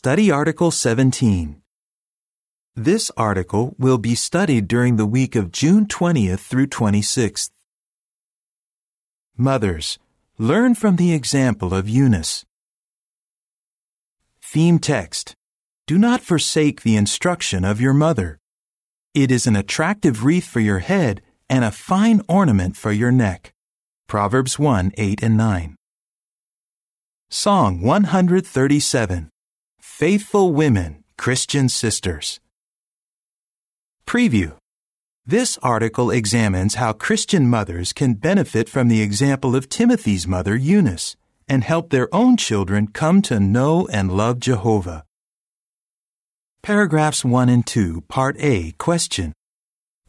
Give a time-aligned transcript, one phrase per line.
[0.00, 1.60] Study Article 17.
[2.76, 7.50] This article will be studied during the week of June 20th through 26th.
[9.36, 9.98] Mothers,
[10.38, 12.44] learn from the example of Eunice.
[14.40, 15.34] Theme text
[15.88, 18.38] Do not forsake the instruction of your mother.
[19.14, 23.52] It is an attractive wreath for your head and a fine ornament for your neck.
[24.06, 25.74] Proverbs 1 8 and 9.
[27.30, 29.30] Song 137
[29.98, 32.38] Faithful Women, Christian Sisters.
[34.06, 34.52] Preview
[35.26, 41.16] This article examines how Christian mothers can benefit from the example of Timothy's mother, Eunice,
[41.48, 45.02] and help their own children come to know and love Jehovah.
[46.62, 49.32] Paragraphs 1 and 2, Part A, question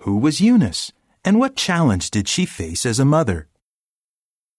[0.01, 0.93] Who was Eunice,
[1.25, 3.47] and what challenge did she face as a mother?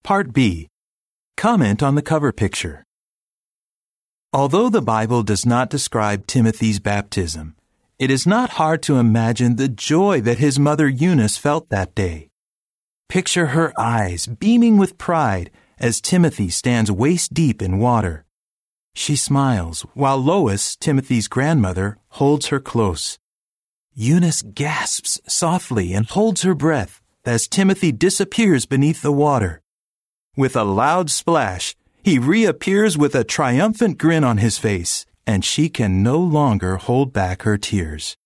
[0.03, 0.67] Part B,
[1.37, 2.83] comment on the cover picture.
[4.33, 7.57] Although the Bible does not describe Timothy's baptism,
[7.99, 12.31] it is not hard to imagine the joy that his mother Eunice felt that day.
[13.09, 15.51] Picture her eyes beaming with pride
[15.81, 18.25] as Timothy stands waist deep in water.
[18.95, 23.19] She smiles while Lois, Timothy's grandmother, holds her close.
[23.95, 29.61] Eunice gasps softly and holds her breath as Timothy disappears beneath the water.
[30.37, 35.69] With a loud splash, he reappears with a triumphant grin on his face and she
[35.69, 38.17] can no longer hold back her tears.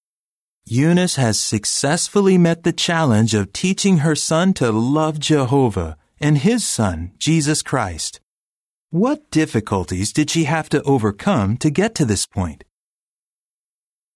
[0.64, 6.66] Eunice has successfully met the challenge of teaching her son to love Jehovah and his
[6.66, 8.20] son, Jesus Christ.
[8.88, 12.64] What difficulties did she have to overcome to get to this point?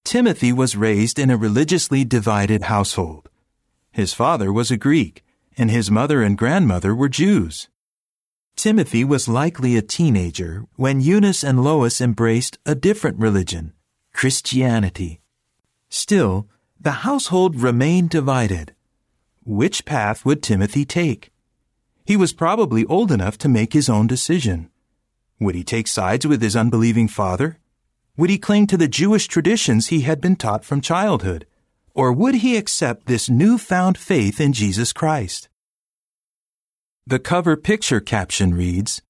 [0.03, 3.29] Timothy was raised in a religiously divided household.
[3.91, 5.23] His father was a Greek,
[5.55, 7.67] and his mother and grandmother were Jews.
[8.59, 13.71] Timothy was likely a teenager when Eunice and Lois embraced a different religion,
[14.13, 15.21] Christianity.
[15.87, 16.45] Still,
[16.77, 18.75] the household remained divided.
[19.45, 21.31] Which path would Timothy take?
[22.05, 24.69] He was probably old enough to make his own decision.
[25.39, 27.59] Would he take sides with his unbelieving father?
[28.17, 31.47] Would he cling to the Jewish traditions he had been taught from childhood?
[31.93, 35.47] Or would he accept this newfound faith in Jesus Christ?
[37.09, 39.01] The cover picture caption reads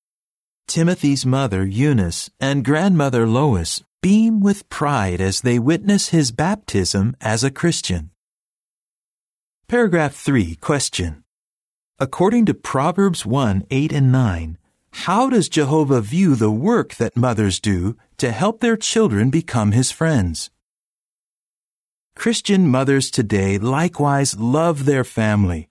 [0.69, 7.43] Timothy's mother, Eunice, and grandmother, Lois, beam with pride as they witness his baptism as
[7.43, 8.11] a Christian.
[9.67, 11.25] Paragraph 3 Question
[11.99, 14.57] According to Proverbs 1 8 and 9,
[14.91, 19.91] how does Jehovah view the work that mothers do to help their children become his
[19.91, 20.49] friends?
[22.15, 25.67] Christian mothers today likewise love their family.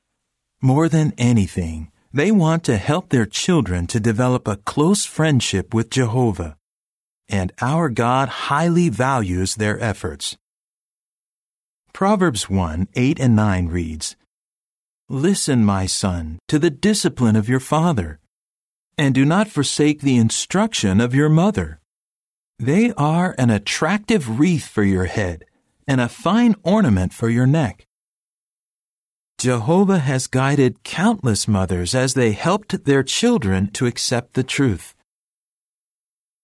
[0.60, 5.91] More than anything, they want to help their children to develop a close friendship with
[5.91, 6.57] Jehovah,
[7.29, 10.37] and our God highly values their efforts.
[11.93, 14.17] Proverbs 1 8 and 9 reads,
[15.09, 18.21] Listen, my son, to the discipline of your father,
[18.97, 21.81] and do not forsake the instruction of your mother.
[22.59, 25.45] They are an attractive wreath for your head
[25.87, 27.88] and a fine ornament for your neck.
[29.38, 34.97] Jehovah has guided countless mothers as they helped their children to accept the truth.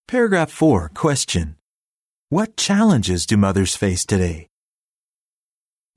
[0.06, 1.56] Paragraph 4 Question
[2.28, 4.47] What challenges do mothers face today?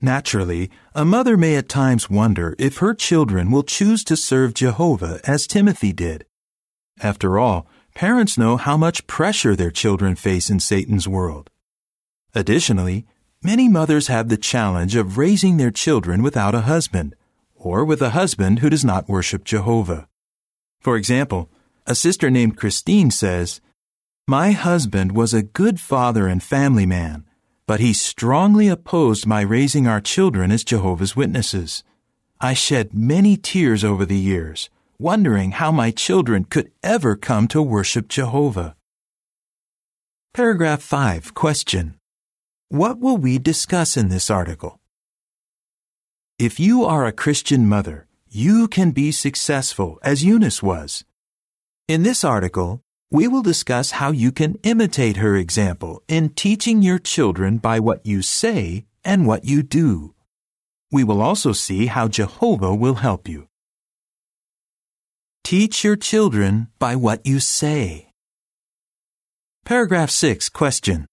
[0.00, 5.20] Naturally, a mother may at times wonder if her children will choose to serve Jehovah
[5.22, 6.26] as Timothy did.
[7.00, 11.48] After all, parents know how much pressure their children face in Satan's world.
[12.34, 13.06] Additionally,
[13.42, 17.14] Many mothers have the challenge of raising their children without a husband,
[17.54, 20.08] or with a husband who does not worship Jehovah.
[20.80, 21.48] For example,
[21.86, 23.60] a sister named Christine says,
[24.26, 27.24] My husband was a good father and family man,
[27.66, 31.84] but he strongly opposed my raising our children as Jehovah's Witnesses.
[32.40, 34.68] I shed many tears over the years,
[34.98, 38.74] wondering how my children could ever come to worship Jehovah.
[40.34, 41.97] Paragraph 5 Question
[42.70, 44.78] what will we discuss in this article?
[46.38, 51.02] If you are a Christian mother, you can be successful as Eunice was.
[51.88, 56.98] In this article, we will discuss how you can imitate her example in teaching your
[56.98, 60.14] children by what you say and what you do.
[60.92, 63.48] We will also see how Jehovah will help you.
[65.42, 68.12] Teach your children by what you say.
[69.64, 71.06] Paragraph 6 Question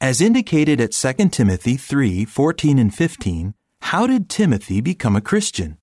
[0.00, 5.76] as indicated at 2 Timothy 3 14 and 15, how did Timothy become a Christian?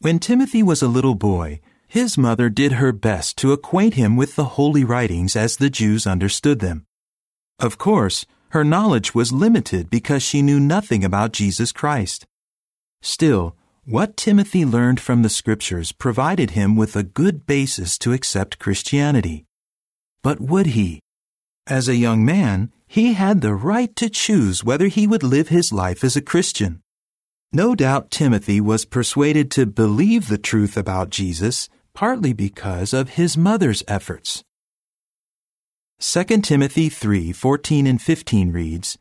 [0.00, 4.36] When Timothy was a little boy, his mother did her best to acquaint him with
[4.36, 6.84] the holy writings as the Jews understood them.
[7.58, 12.26] Of course, her knowledge was limited because she knew nothing about Jesus Christ.
[13.00, 18.58] Still, what Timothy learned from the scriptures provided him with a good basis to accept
[18.58, 19.46] Christianity.
[20.22, 21.00] But would he?
[21.68, 25.70] As a young man, he had the right to choose whether he would live his
[25.70, 26.80] life as a Christian.
[27.52, 33.36] No doubt Timothy was persuaded to believe the truth about Jesus partly because of his
[33.36, 34.44] mother's efforts.
[35.98, 38.96] 2 Timothy 3:14 and 15 reads,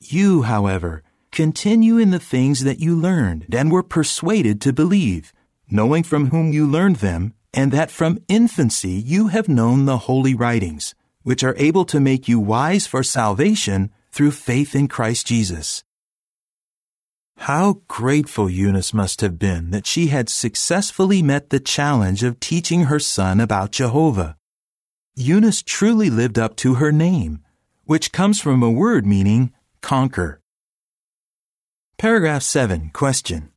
[0.00, 1.02] You, however,
[1.32, 5.32] continue in the things that you learned and were persuaded to believe,
[5.68, 10.34] knowing from whom you learned them, and that from infancy you have known the holy
[10.34, 10.94] writings,
[11.24, 15.82] which are able to make you wise for salvation through faith in Christ Jesus.
[17.38, 22.84] How grateful Eunice must have been that she had successfully met the challenge of teaching
[22.84, 24.36] her son about Jehovah.
[25.16, 27.40] Eunice truly lived up to her name,
[27.84, 30.40] which comes from a word meaning conquer.
[31.98, 32.90] Paragraph 7.
[32.92, 33.50] Question.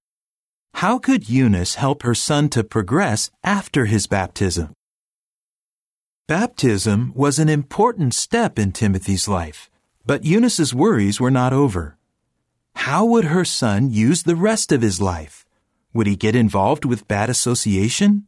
[0.75, 4.73] How could Eunice help her son to progress after his baptism?
[6.27, 9.69] Baptism was an important step in Timothy's life,
[10.05, 11.97] but Eunice's worries were not over.
[12.75, 15.45] How would her son use the rest of his life?
[15.93, 18.27] Would he get involved with bad association?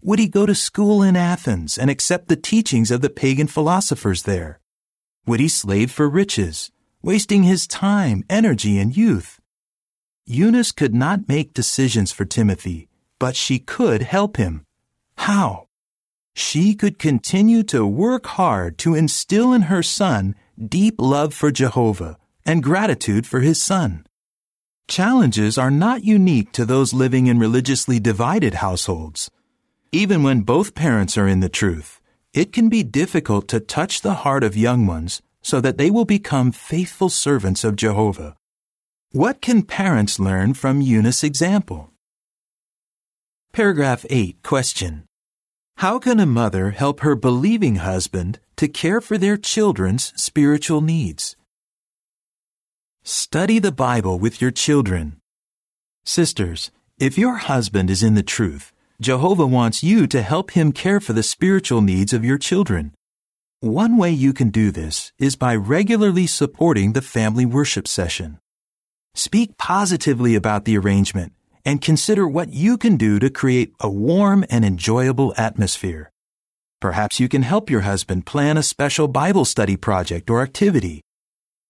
[0.00, 4.22] Would he go to school in Athens and accept the teachings of the pagan philosophers
[4.22, 4.60] there?
[5.26, 6.70] Would he slave for riches,
[7.02, 9.40] wasting his time, energy, and youth?
[10.24, 12.88] Eunice could not make decisions for Timothy,
[13.18, 14.64] but she could help him.
[15.16, 15.66] How?
[16.40, 22.16] She could continue to work hard to instill in her son deep love for Jehovah
[22.46, 24.06] and gratitude for his son.
[24.88, 29.30] Challenges are not unique to those living in religiously divided households.
[29.92, 32.00] Even when both parents are in the truth,
[32.32, 36.06] it can be difficult to touch the heart of young ones so that they will
[36.06, 38.34] become faithful servants of Jehovah.
[39.12, 41.92] What can parents learn from Eunice's example?
[43.52, 45.04] Paragraph 8 Question.
[45.80, 51.36] How can a mother help her believing husband to care for their children's spiritual needs?
[53.02, 55.16] Study the Bible with your children.
[56.04, 61.00] Sisters, if your husband is in the truth, Jehovah wants you to help him care
[61.00, 62.92] for the spiritual needs of your children.
[63.60, 68.38] One way you can do this is by regularly supporting the family worship session.
[69.14, 71.32] Speak positively about the arrangement
[71.70, 76.10] and consider what you can do to create a warm and enjoyable atmosphere.
[76.80, 81.00] Perhaps you can help your husband plan a special Bible study project or activity.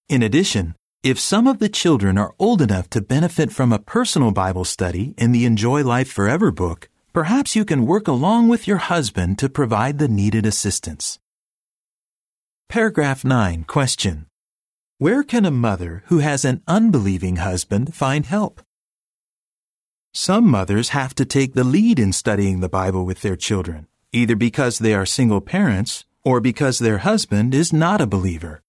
[0.09, 4.31] In addition, if some of the children are old enough to benefit from a personal
[4.31, 8.77] Bible study in the Enjoy Life Forever book, perhaps you can work along with your
[8.77, 11.19] husband to provide the needed assistance.
[12.69, 14.25] Paragraph 9 Question.
[14.97, 18.61] Where can a mother who has an unbelieving husband find help?
[20.13, 24.35] Some mothers have to take the lead in studying the Bible with their children, either
[24.35, 28.61] because they are single parents or because their husband is not a believer.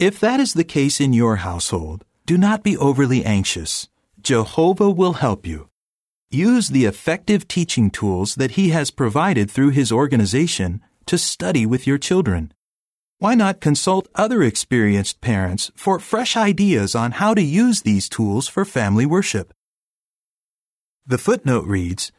[0.00, 3.88] If that is the case in your household, do not be overly anxious.
[4.20, 5.68] Jehovah will help you.
[6.28, 11.86] Use the effective teaching tools that He has provided through His organization to study with
[11.86, 12.52] your children.
[13.20, 18.48] Why not consult other experienced parents for fresh ideas on how to use these tools
[18.48, 19.54] for family worship?
[21.06, 22.12] The footnote reads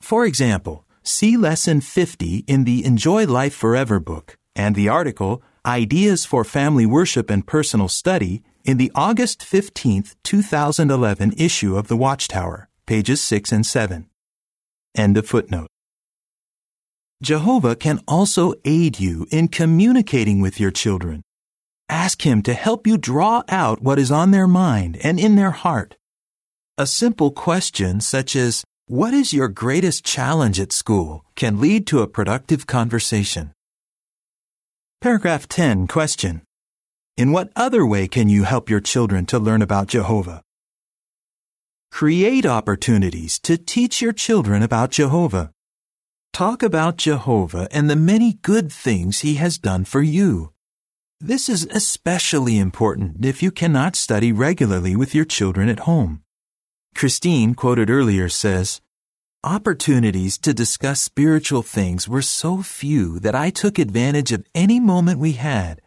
[0.00, 6.24] For example, see Lesson 50 in the Enjoy Life Forever book and the article Ideas
[6.24, 12.68] for Family Worship and Personal Study in the August 15, 2011 issue of The Watchtower,
[12.84, 14.08] pages 6 and 7.
[14.96, 15.68] End of footnote.
[17.22, 21.22] Jehovah can also aid you in communicating with your children.
[21.88, 25.52] Ask Him to help you draw out what is on their mind and in their
[25.52, 25.94] heart.
[26.80, 31.26] A simple question such as, What is your greatest challenge at school?
[31.36, 33.52] can lead to a productive conversation.
[35.02, 36.40] Paragraph 10 Question.
[37.18, 40.40] In what other way can you help your children to learn about Jehovah?
[41.90, 45.50] Create opportunities to teach your children about Jehovah.
[46.32, 50.54] Talk about Jehovah and the many good things He has done for you.
[51.20, 56.22] This is especially important if you cannot study regularly with your children at home.
[56.94, 58.80] Christine, quoted earlier, says,
[59.42, 65.18] Opportunities to discuss spiritual things were so few that I took advantage of any moment
[65.18, 65.80] we had.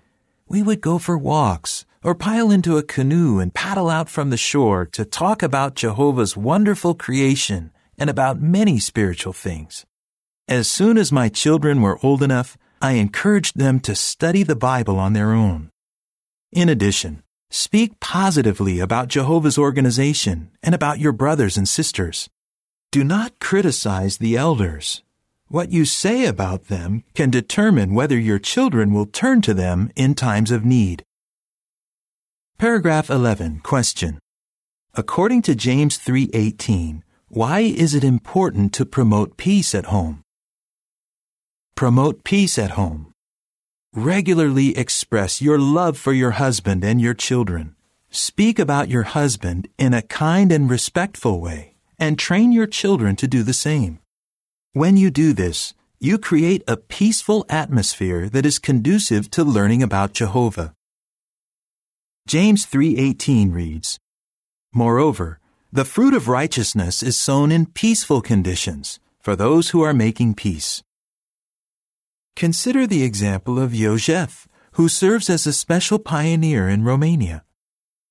[0.48, 4.38] We would go for walks or pile into a canoe and paddle out from the
[4.38, 9.86] shore to talk about Jehovah's wonderful creation and about many spiritual things.
[10.48, 15.00] As soon as my children were old enough, I encouraged them to study the Bible
[15.00, 15.70] on their own.
[16.52, 17.23] In addition,
[17.54, 22.28] speak positively about Jehovah's organization and about your brothers and sisters.
[22.92, 25.04] Do not criticize the elders.
[25.50, 30.16] What you say about them can determine whether your children will turn to them in
[30.16, 31.06] times of need.
[32.58, 33.60] Paragraph 11.
[33.60, 34.18] Question.
[34.96, 40.24] According to James 3:18, why is it important to promote peace at home?
[41.76, 43.13] Promote peace at home.
[43.96, 47.76] Regularly express your love for your husband and your children.
[48.10, 53.28] Speak about your husband in a kind and respectful way, and train your children to
[53.28, 54.00] do the same.
[54.72, 60.14] When you do this, you create a peaceful atmosphere that is conducive to learning about
[60.14, 60.74] Jehovah.
[62.26, 64.00] James 3:18 reads,
[64.74, 65.40] Moreover,
[65.72, 70.82] the fruit of righteousness is sown in peaceful conditions for those who are making peace.
[72.44, 77.46] Consider the example of Iosef, who serves as a special pioneer in Romania.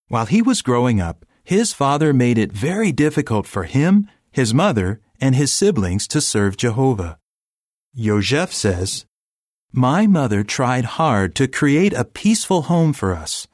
[0.08, 5.02] While he was growing up, his father made it very difficult for him, his mother,
[5.20, 7.18] and his siblings to serve Jehovah.
[7.94, 9.04] Iosef says,
[9.70, 13.46] My mother tried hard to create a peaceful home for us.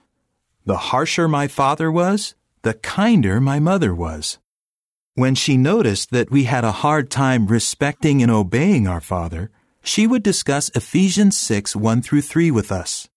[0.64, 4.38] The harsher my father was, the kinder my mother was.
[5.16, 9.50] When she noticed that we had a hard time respecting and obeying our father,
[9.82, 13.08] she would discuss Ephesians 6 1 through 3 with us.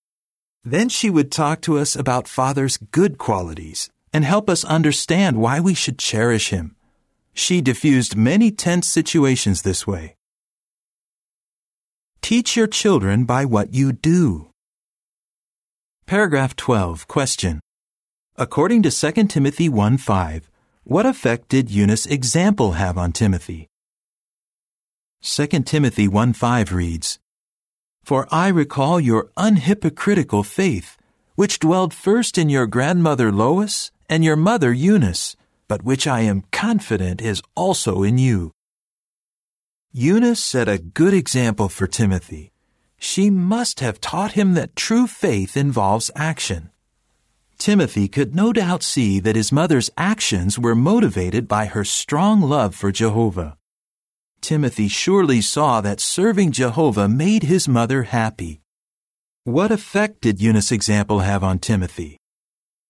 [0.63, 5.60] Then she would talk to us about Father's good qualities and help us understand why
[5.60, 6.75] we should cherish him.
[7.34, 10.15] She diffused many tense situations this way.
[12.22, 14.51] Teach your children by what you do.
[16.06, 17.08] Paragraph 12.
[17.08, 17.60] Question.
[18.36, 20.50] According to 2 Timothy 1 5,
[20.84, 23.70] what effect did Eunice's example have on Timothy?
[25.23, 27.19] 2 Timothy 1 5 reads,
[28.03, 30.97] For I recall your unhypocritical faith,
[31.35, 35.35] which dwelled first in your grandmother Lois and your mother Eunice,
[35.67, 38.51] but which I am confident is also in you.
[39.91, 42.51] Eunice set a good example for Timothy.
[42.97, 46.71] She must have taught him that true faith involves action.
[47.59, 52.73] Timothy could no doubt see that his mother's actions were motivated by her strong love
[52.73, 53.59] for Jehovah.
[54.41, 58.62] Timothy surely saw that serving Jehovah made his mother happy.
[59.43, 62.17] What effect did Eunice's example have on Timothy?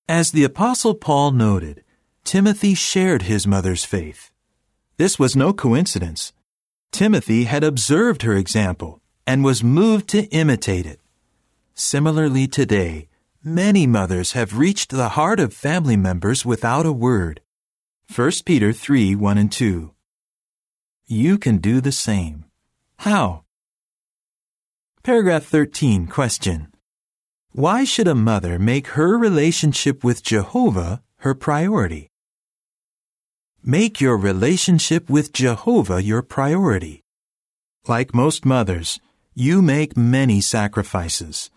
[0.07, 1.83] As the Apostle Paul noted,
[2.23, 4.31] Timothy shared his mother's faith.
[4.95, 6.31] This was no coincidence.
[6.91, 11.01] Timothy had observed her example and was moved to imitate it.
[11.73, 13.09] Similarly today,
[13.43, 17.41] many mothers have reached the heart of family members without a word.
[18.13, 19.91] 1 Peter 3 1 and 2
[21.11, 22.45] you can do the same.
[22.99, 23.43] How?
[25.03, 26.67] Paragraph 13, question.
[27.51, 32.07] Why should a mother make her relationship with Jehovah her priority?
[33.61, 37.03] Make your relationship with Jehovah your priority.
[37.87, 39.01] Like most mothers,
[39.35, 41.51] you make many sacrifices.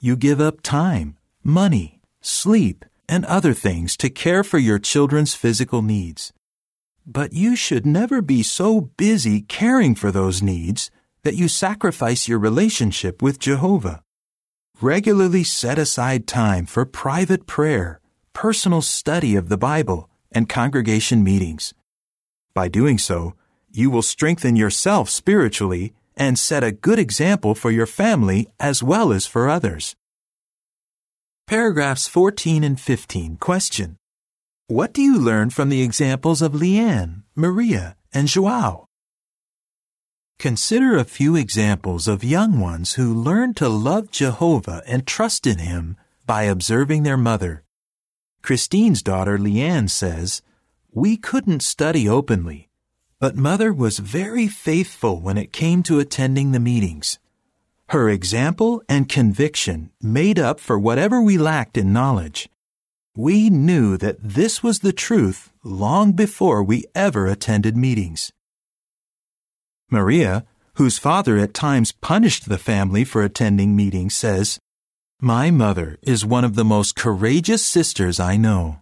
[0.00, 5.80] You give up time, money, sleep, and other things to care for your children's physical
[5.80, 6.32] needs.
[7.06, 10.90] But you should never be so busy caring for those needs
[11.24, 14.02] that you sacrifice your relationship with Jehovah.
[14.80, 18.00] Regularly set aside time for private prayer,
[18.32, 21.74] personal study of the Bible, and congregation meetings.
[22.54, 23.34] By doing so,
[23.72, 29.12] you will strengthen yourself spiritually and set a good example for your family as well
[29.12, 29.96] as for others.
[31.46, 33.96] Paragraphs 14 and 15 question.
[34.72, 38.86] What do you learn from the examples of Leanne, Maria, and Joao?
[40.38, 45.58] Consider a few examples of young ones who learned to love Jehovah and trust in
[45.58, 47.64] Him by observing their mother.
[48.42, 50.40] Christine's daughter Leanne says,
[50.90, 52.70] We couldn't study openly,
[53.20, 57.18] but mother was very faithful when it came to attending the meetings.
[57.90, 62.48] Her example and conviction made up for whatever we lacked in knowledge.
[63.14, 68.32] We knew that this was the truth long before we ever attended meetings.
[69.90, 74.58] Maria, whose father at times punished the family for attending meetings, says,
[75.20, 78.80] My mother is one of the most courageous sisters I know.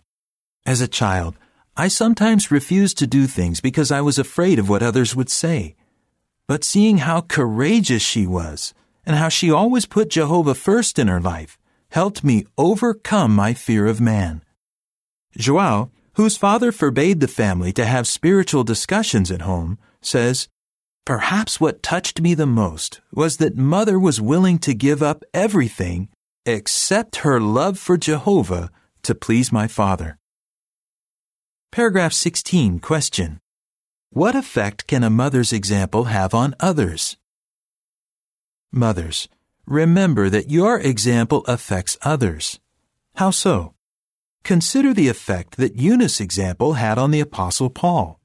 [0.64, 1.34] As a child,
[1.76, 5.74] I sometimes refused to do things because I was afraid of what others would say.
[6.46, 11.20] But seeing how courageous she was, and how she always put Jehovah first in her
[11.20, 11.58] life,
[11.90, 14.42] helped me overcome my fear of man.
[15.36, 20.48] Joao, whose father forbade the family to have spiritual discussions at home, says,
[21.06, 26.08] Perhaps what touched me the most was that mother was willing to give up everything
[26.46, 28.70] except her love for Jehovah
[29.02, 30.18] to please my father.
[31.72, 33.38] Paragraph 16, question.
[34.10, 37.16] What effect can a mother's example have on others?
[38.72, 39.28] Mothers,
[39.70, 42.58] remember that your example affects others.
[43.14, 43.74] How so?
[44.42, 48.18] Consider the effect that Eunice's example had on the Apostle Paul.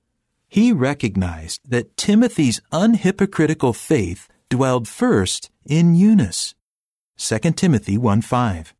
[0.48, 6.56] He recognized that Timothy's unhypocritical faith dwelled first in Eunice.
[7.18, 8.74] 2 Timothy 1 5.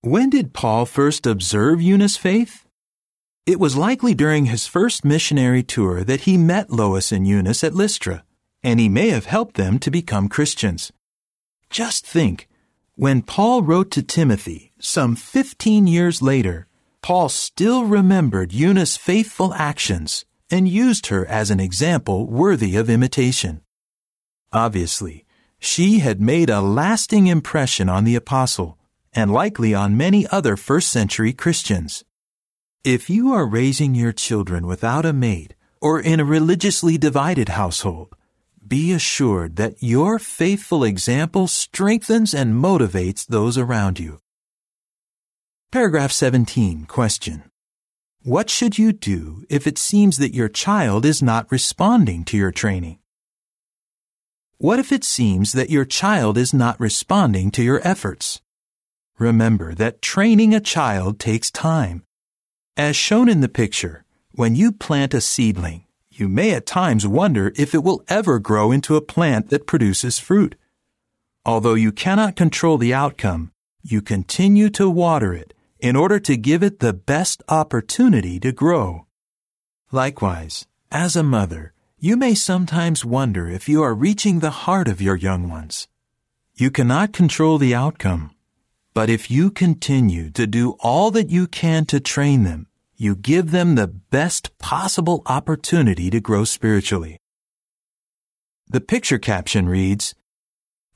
[0.00, 2.64] When did Paul first observe Eunice's faith?
[3.44, 7.74] It was likely during his first missionary tour that he met Lois and Eunice at
[7.74, 8.24] Lystra,
[8.62, 10.92] and he may have helped them to become Christians.
[11.70, 12.48] Just think,
[12.94, 16.66] when Paul wrote to Timothy some 15 years later,
[17.02, 23.60] Paul still remembered Eunice's faithful actions and used her as an example worthy of imitation.
[24.52, 25.26] Obviously,
[25.58, 28.78] she had made a lasting impression on the apostle
[29.12, 32.04] and likely on many other first century Christians.
[32.84, 38.14] If you are raising your children without a mate or in a religiously divided household,
[38.68, 44.20] be assured that your faithful example strengthens and motivates those around you.
[45.70, 47.44] Paragraph 17, question.
[48.22, 52.52] What should you do if it seems that your child is not responding to your
[52.52, 52.98] training?
[54.58, 58.40] What if it seems that your child is not responding to your efforts?
[59.18, 62.02] Remember that training a child takes time.
[62.76, 65.84] As shown in the picture, when you plant a seedling,
[66.18, 70.18] you may at times wonder if it will ever grow into a plant that produces
[70.18, 70.56] fruit.
[71.44, 76.62] Although you cannot control the outcome, you continue to water it in order to give
[76.62, 79.06] it the best opportunity to grow.
[79.92, 85.00] Likewise, as a mother, you may sometimes wonder if you are reaching the heart of
[85.00, 85.88] your young ones.
[86.54, 88.32] You cannot control the outcome,
[88.92, 92.66] but if you continue to do all that you can to train them,
[93.00, 97.16] you give them the best possible opportunity to grow spiritually.
[98.66, 100.16] The picture caption reads,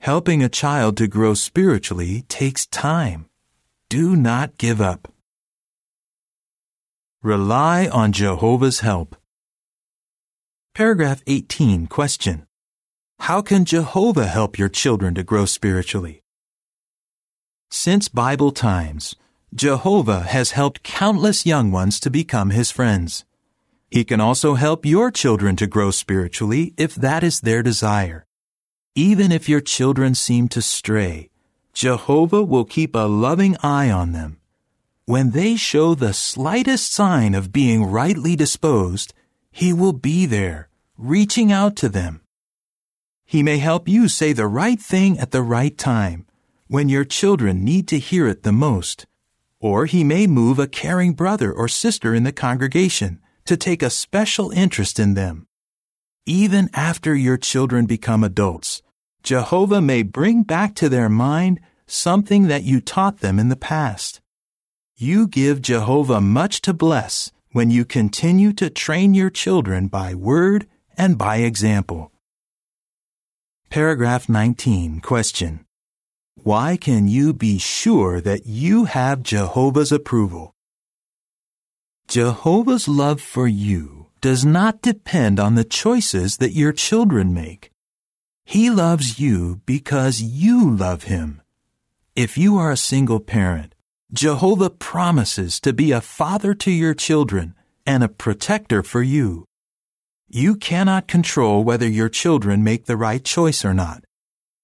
[0.01, 3.27] Helping a child to grow spiritually takes time.
[3.89, 5.13] Do not give up.
[7.23, 9.15] Rely on Jehovah's help.
[10.75, 12.47] Paragraph 18, question.
[13.21, 16.25] How can Jehovah help your children to grow spiritually?
[17.71, 19.15] Since Bible times,
[19.55, 23.27] Jehovah has helped countless young ones to become his friends.
[23.91, 28.25] He can also help your children to grow spiritually if that is their desire.
[28.95, 31.29] Even if your children seem to stray,
[31.75, 34.39] Jehovah will keep a loving eye on them.
[35.05, 39.13] When they show the slightest sign of being rightly disposed,
[39.51, 42.23] He will be there, reaching out to them.
[43.27, 46.25] He may help you say the right thing at the right time,
[46.69, 49.07] when your children need to hear it the most
[49.63, 53.89] or he may move a caring brother or sister in the congregation to take a
[53.89, 55.47] special interest in them.
[56.27, 58.83] Even after your children become adults,
[59.23, 64.21] Jehovah may bring back to their mind something that you taught them in the past.
[64.97, 70.67] You give Jehovah much to bless when you continue to train your children by word
[70.99, 72.11] and by example.
[73.71, 75.65] Paragraph 19, question.
[76.37, 80.55] Why can you be sure that you have Jehovah's approval?
[82.09, 87.71] Jehovah's love for you does not depend on the choices that your children make.
[88.45, 91.43] He loves you because you love him.
[92.17, 93.75] If you are a single parent,
[94.13, 97.55] Jehovah promises to be a father to your children
[97.87, 99.45] and a protector for you.
[100.29, 104.05] You cannot control whether your children make the right choice or not.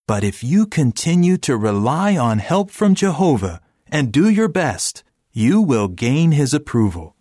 [0.09, 3.61] But if you continue to rely on help from Jehovah
[3.93, 7.15] and do your best, you will gain his approval.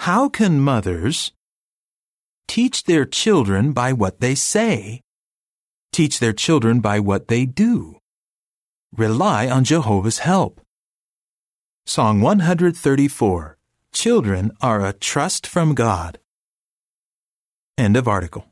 [0.00, 1.32] How can mothers
[2.46, 5.00] teach their children by what they say,
[5.90, 7.96] teach their children by what they do,
[8.94, 10.60] rely on Jehovah's help?
[11.86, 13.56] Song 134
[13.94, 16.18] Children are a trust from God.
[17.78, 18.49] End of article.